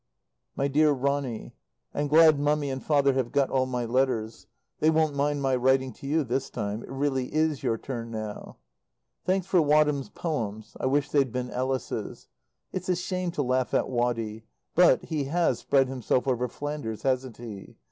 MY 0.55 0.67
DEAR 0.69 0.93
RONNY, 0.95 1.53
I'm 1.93 2.07
glad 2.07 2.39
Mummy 2.39 2.71
and 2.71 2.83
Father 2.83 3.13
have 3.13 3.31
got 3.31 3.51
all 3.51 3.67
my 3.67 3.85
letters. 3.85 4.47
They 4.79 4.89
won't 4.89 5.13
mind 5.15 5.43
my 5.43 5.55
writing 5.55 5.93
to 5.93 6.07
you 6.07 6.23
this 6.23 6.49
time. 6.49 6.81
It 6.81 6.89
really 6.89 7.31
is 7.31 7.61
your 7.61 7.77
turn 7.77 8.09
now. 8.09 8.57
Thanks 9.25 9.45
for 9.45 9.61
Wadham's 9.61 10.09
"Poems" 10.09 10.75
(I 10.79 10.87
wish 10.87 11.09
they'd 11.09 11.31
been 11.31 11.51
Ellis's). 11.51 12.29
It's 12.73 12.89
a 12.89 12.95
shame 12.95 13.29
to 13.33 13.43
laugh 13.43 13.75
at 13.75 13.89
Waddy 13.89 14.43
but 14.73 15.05
he 15.05 15.25
has 15.25 15.59
spread 15.59 15.87
himself 15.87 16.27
over 16.27 16.47
Flanders, 16.47 17.03
hasn't 17.03 17.37
he? 17.37 17.77